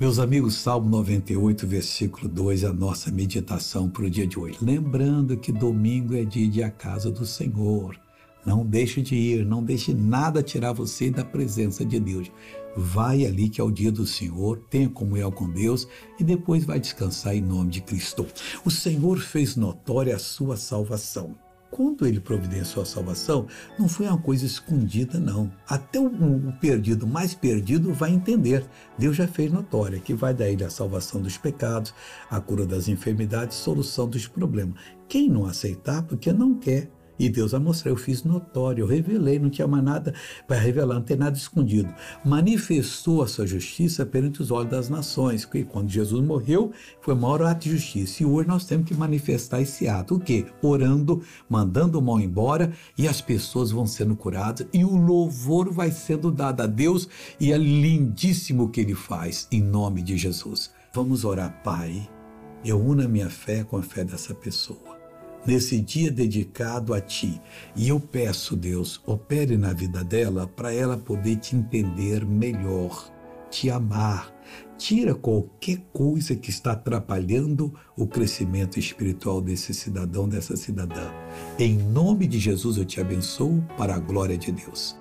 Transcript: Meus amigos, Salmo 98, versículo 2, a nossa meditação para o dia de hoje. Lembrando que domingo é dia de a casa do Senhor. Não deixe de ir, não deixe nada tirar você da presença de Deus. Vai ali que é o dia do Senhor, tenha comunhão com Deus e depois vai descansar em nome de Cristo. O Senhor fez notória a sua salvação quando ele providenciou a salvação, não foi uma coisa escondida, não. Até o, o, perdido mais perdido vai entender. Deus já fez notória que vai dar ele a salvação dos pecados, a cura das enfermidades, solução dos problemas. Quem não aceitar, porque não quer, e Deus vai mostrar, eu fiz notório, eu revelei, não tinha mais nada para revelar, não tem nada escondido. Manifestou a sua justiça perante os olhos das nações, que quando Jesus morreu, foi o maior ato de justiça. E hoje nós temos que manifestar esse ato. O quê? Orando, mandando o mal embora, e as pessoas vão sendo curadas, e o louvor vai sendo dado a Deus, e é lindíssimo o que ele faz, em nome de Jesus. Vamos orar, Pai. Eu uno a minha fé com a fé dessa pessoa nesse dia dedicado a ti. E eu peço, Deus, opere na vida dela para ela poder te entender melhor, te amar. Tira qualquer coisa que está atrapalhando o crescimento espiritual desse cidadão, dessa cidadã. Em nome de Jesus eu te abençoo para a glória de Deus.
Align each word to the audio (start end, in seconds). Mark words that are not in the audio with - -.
Meus 0.00 0.20
amigos, 0.20 0.54
Salmo 0.54 0.88
98, 0.90 1.66
versículo 1.66 2.28
2, 2.28 2.62
a 2.62 2.72
nossa 2.72 3.10
meditação 3.10 3.90
para 3.90 4.04
o 4.04 4.10
dia 4.10 4.28
de 4.28 4.38
hoje. 4.38 4.56
Lembrando 4.62 5.36
que 5.36 5.50
domingo 5.50 6.14
é 6.14 6.24
dia 6.24 6.48
de 6.48 6.62
a 6.62 6.70
casa 6.70 7.10
do 7.10 7.26
Senhor. 7.26 7.98
Não 8.46 8.64
deixe 8.64 9.02
de 9.02 9.16
ir, 9.16 9.44
não 9.44 9.60
deixe 9.60 9.92
nada 9.92 10.40
tirar 10.40 10.72
você 10.72 11.10
da 11.10 11.24
presença 11.24 11.84
de 11.84 11.98
Deus. 11.98 12.30
Vai 12.76 13.26
ali 13.26 13.48
que 13.48 13.60
é 13.60 13.64
o 13.64 13.72
dia 13.72 13.90
do 13.90 14.06
Senhor, 14.06 14.62
tenha 14.70 14.88
comunhão 14.88 15.32
com 15.32 15.50
Deus 15.50 15.88
e 16.16 16.22
depois 16.22 16.64
vai 16.64 16.78
descansar 16.78 17.34
em 17.34 17.42
nome 17.42 17.72
de 17.72 17.80
Cristo. 17.80 18.24
O 18.64 18.70
Senhor 18.70 19.18
fez 19.18 19.56
notória 19.56 20.14
a 20.14 20.20
sua 20.20 20.56
salvação 20.56 21.34
quando 21.70 22.06
ele 22.06 22.20
providenciou 22.20 22.82
a 22.82 22.86
salvação, 22.86 23.46
não 23.78 23.88
foi 23.88 24.06
uma 24.06 24.18
coisa 24.18 24.46
escondida, 24.46 25.18
não. 25.18 25.52
Até 25.68 25.98
o, 25.98 26.06
o, 26.06 26.52
perdido 26.60 27.06
mais 27.06 27.34
perdido 27.34 27.92
vai 27.92 28.10
entender. 28.10 28.64
Deus 28.98 29.16
já 29.16 29.26
fez 29.26 29.52
notória 29.52 30.00
que 30.00 30.14
vai 30.14 30.32
dar 30.32 30.48
ele 30.48 30.64
a 30.64 30.70
salvação 30.70 31.20
dos 31.20 31.36
pecados, 31.36 31.94
a 32.30 32.40
cura 32.40 32.66
das 32.66 32.88
enfermidades, 32.88 33.56
solução 33.56 34.08
dos 34.08 34.26
problemas. 34.26 34.74
Quem 35.08 35.28
não 35.28 35.46
aceitar, 35.46 36.02
porque 36.02 36.32
não 36.32 36.54
quer, 36.54 36.90
e 37.18 37.28
Deus 37.28 37.52
vai 37.52 37.60
mostrar, 37.60 37.90
eu 37.90 37.96
fiz 37.96 38.22
notório, 38.22 38.82
eu 38.82 38.86
revelei, 38.86 39.38
não 39.38 39.50
tinha 39.50 39.66
mais 39.66 39.82
nada 39.82 40.14
para 40.46 40.58
revelar, 40.58 40.94
não 40.94 41.02
tem 41.02 41.16
nada 41.16 41.36
escondido. 41.36 41.92
Manifestou 42.24 43.22
a 43.22 43.26
sua 43.26 43.46
justiça 43.46 44.06
perante 44.06 44.40
os 44.40 44.50
olhos 44.50 44.70
das 44.70 44.88
nações, 44.88 45.44
que 45.44 45.64
quando 45.64 45.90
Jesus 45.90 46.24
morreu, 46.24 46.72
foi 47.00 47.14
o 47.14 47.16
maior 47.16 47.42
ato 47.42 47.64
de 47.64 47.70
justiça. 47.70 48.22
E 48.22 48.26
hoje 48.26 48.48
nós 48.48 48.64
temos 48.64 48.86
que 48.86 48.94
manifestar 48.94 49.60
esse 49.60 49.88
ato. 49.88 50.14
O 50.14 50.20
quê? 50.20 50.46
Orando, 50.62 51.22
mandando 51.48 51.98
o 51.98 52.02
mal 52.02 52.20
embora, 52.20 52.72
e 52.96 53.08
as 53.08 53.20
pessoas 53.20 53.70
vão 53.70 53.86
sendo 53.86 54.14
curadas, 54.14 54.66
e 54.72 54.84
o 54.84 54.94
louvor 54.94 55.72
vai 55.72 55.90
sendo 55.90 56.30
dado 56.30 56.60
a 56.60 56.66
Deus, 56.66 57.08
e 57.40 57.52
é 57.52 57.58
lindíssimo 57.58 58.64
o 58.64 58.68
que 58.68 58.80
ele 58.80 58.94
faz, 58.94 59.48
em 59.50 59.62
nome 59.62 60.02
de 60.02 60.16
Jesus. 60.16 60.70
Vamos 60.92 61.24
orar, 61.24 61.62
Pai. 61.62 62.08
Eu 62.64 62.80
uno 62.80 63.02
a 63.04 63.08
minha 63.08 63.30
fé 63.30 63.62
com 63.62 63.76
a 63.76 63.82
fé 63.82 64.04
dessa 64.04 64.34
pessoa 64.34 64.97
nesse 65.46 65.80
dia 65.80 66.10
dedicado 66.10 66.94
a 66.94 67.00
ti. 67.00 67.40
E 67.74 67.88
eu 67.88 67.98
peço, 67.98 68.56
Deus, 68.56 69.00
opere 69.06 69.56
na 69.56 69.72
vida 69.72 70.02
dela 70.04 70.46
para 70.46 70.72
ela 70.72 70.96
poder 70.96 71.36
te 71.36 71.56
entender 71.56 72.24
melhor, 72.24 73.12
te 73.50 73.70
amar. 73.70 74.34
Tira 74.76 75.14
qualquer 75.14 75.78
coisa 75.92 76.36
que 76.36 76.50
está 76.50 76.72
atrapalhando 76.72 77.74
o 77.96 78.06
crescimento 78.06 78.78
espiritual 78.78 79.40
desse 79.40 79.74
cidadão, 79.74 80.28
dessa 80.28 80.56
cidadã. 80.56 81.10
Em 81.58 81.76
nome 81.76 82.26
de 82.28 82.38
Jesus 82.38 82.76
eu 82.76 82.84
te 82.84 83.00
abençoo 83.00 83.60
para 83.76 83.96
a 83.96 83.98
glória 83.98 84.38
de 84.38 84.52
Deus. 84.52 84.96